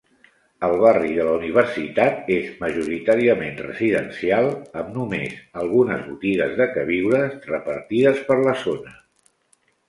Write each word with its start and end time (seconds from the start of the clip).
El 0.67 0.71
barri 0.83 1.09
de 1.17 1.25
la 1.25 1.33
Universitat 1.39 2.31
és 2.35 2.47
majoritàriament 2.63 3.59
residencial, 3.65 4.49
amb 4.81 4.89
només 5.01 5.37
algunes 5.65 6.03
botigues 6.09 6.57
de 6.63 6.69
queviures 6.79 7.37
repartides 7.53 8.25
per 8.33 8.41
la 8.43 8.57
zona. 8.65 8.97